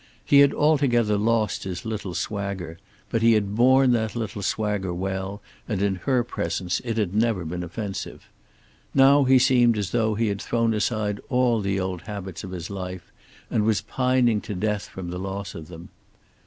He 0.25 0.39
had 0.39 0.51
altogether 0.51 1.15
lost 1.15 1.63
his 1.63 1.85
little 1.85 2.15
swagger; 2.15 2.79
but 3.11 3.21
he 3.21 3.33
had 3.33 3.53
borne 3.53 3.91
that 3.91 4.15
little 4.15 4.41
swagger 4.41 4.91
well, 4.91 5.43
and 5.67 5.79
in 5.79 5.97
her 6.07 6.23
presence 6.23 6.81
it 6.83 6.97
had 6.97 7.13
never 7.13 7.45
been 7.45 7.61
offensive. 7.61 8.27
Now 8.95 9.25
he 9.25 9.37
seemed 9.37 9.77
as 9.77 9.91
though 9.91 10.15
he 10.15 10.29
had 10.29 10.41
thrown 10.41 10.73
aside 10.73 11.19
all 11.29 11.61
the 11.61 11.79
old 11.79 12.01
habits 12.01 12.43
of 12.43 12.49
his 12.49 12.71
life, 12.71 13.11
and 13.51 13.63
was 13.63 13.81
pining 13.81 14.41
to 14.41 14.55
death 14.55 14.87
from 14.87 15.11
the 15.11 15.19
loss 15.19 15.53
of 15.53 15.67
them. 15.67 15.89